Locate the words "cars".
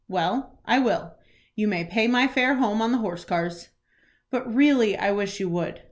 3.23-3.67